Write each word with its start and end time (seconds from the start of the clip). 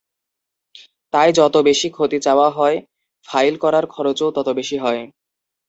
তাই, 1.13 1.29
যত 1.33 1.55
বেশি 1.67 1.87
ক্ষতি 1.89 2.17
চাওয়া 2.19 2.47
হয়, 2.49 2.77
ফাইল 3.27 3.53
করার 3.57 3.85
খরচও 3.85 4.27
তত 4.35 4.47
বেশি 4.59 4.77
হয়। 4.77 5.01